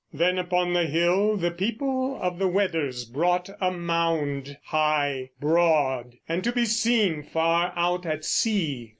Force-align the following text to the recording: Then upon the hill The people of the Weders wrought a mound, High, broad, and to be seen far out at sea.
Then 0.11 0.39
upon 0.39 0.73
the 0.73 0.87
hill 0.87 1.37
The 1.37 1.51
people 1.51 2.17
of 2.19 2.39
the 2.39 2.47
Weders 2.47 3.07
wrought 3.13 3.51
a 3.61 3.69
mound, 3.69 4.57
High, 4.63 5.29
broad, 5.39 6.15
and 6.27 6.43
to 6.43 6.51
be 6.51 6.65
seen 6.65 7.21
far 7.21 7.71
out 7.75 8.07
at 8.07 8.25
sea. 8.25 8.89